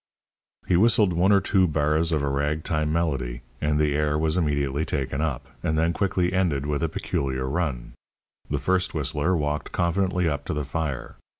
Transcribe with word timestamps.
He 0.65 0.75
whistled 0.75 1.13
one 1.13 1.31
or 1.31 1.39
two 1.39 1.67
bars 1.67 2.11
of 2.11 2.23
a 2.23 2.27
rag 2.27 2.63
time 2.63 2.91
melody, 2.91 3.41
and 3.61 3.77
the 3.79 3.93
air 3.93 4.17
was 4.17 4.35
immediately 4.35 4.83
taken 4.83 5.21
up, 5.21 5.49
and 5.61 5.77
then 5.77 5.93
quickly 5.93 6.33
ended 6.33 6.65
with 6.65 6.81
a 6.81 6.89
peculiar 6.89 7.47
run. 7.47 7.93
The 8.49 8.57
first 8.57 8.95
whistler 8.95 9.37
walked 9.37 9.71
confidently 9.71 10.27
up 10.27 10.43
to 10.45 10.55
the 10.55 10.65
fire. 10.65 11.17